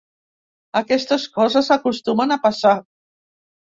Aquestes 0.81 1.27
coses 1.37 1.71
acostumen 1.79 2.39
a 2.39 2.43
passar. 2.51 2.77